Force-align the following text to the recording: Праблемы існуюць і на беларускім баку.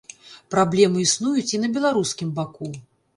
Праблемы 0.53 0.97
існуюць 1.03 1.51
і 1.55 1.59
на 1.65 1.69
беларускім 1.75 2.33
баку. 2.41 2.71